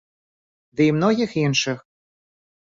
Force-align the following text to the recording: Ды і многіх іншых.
Ды 0.79 0.87
і 0.91 0.95
многіх 0.99 1.35
іншых. 1.43 1.85